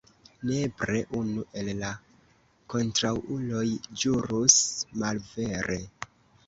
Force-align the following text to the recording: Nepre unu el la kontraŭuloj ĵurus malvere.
Nepre 0.51 0.95
unu 1.19 1.43
el 1.61 1.69
la 1.81 1.91
kontraŭuloj 2.75 3.69
ĵurus 4.05 4.61
malvere. 5.05 5.81